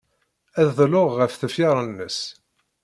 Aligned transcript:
Ad 0.59 0.67
dluɣ 0.77 1.09
ɣef 1.19 1.33
tefyar-nnes. 1.35 2.19